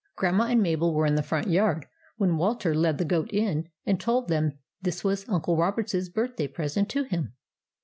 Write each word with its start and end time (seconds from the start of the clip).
Grandma 0.15 0.45
and 0.45 0.63
Mabel 0.63 0.95
were 0.95 1.05
in 1.05 1.13
the 1.13 1.21
front 1.21 1.47
yard 1.47 1.85
when 2.17 2.37
Walter 2.37 2.73
led 2.73 2.97
the 2.97 3.05
goat 3.05 3.29
in 3.31 3.69
and 3.85 3.99
told 3.99 4.29
them 4.29 4.49
that 4.53 4.57
this 4.81 5.03
was 5.03 5.29
Uncle 5.29 5.55
Robert's 5.57 6.09
birthday 6.09 6.47
present 6.47 6.89
to 6.89 7.03
him. 7.03 7.33